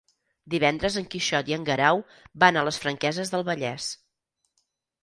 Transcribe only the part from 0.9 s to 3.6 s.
en Quixot i en Guerau van a les Franqueses del